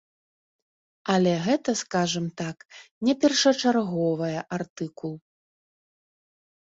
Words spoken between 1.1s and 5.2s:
Але гэта, скажам так, не першачарговая артыкул.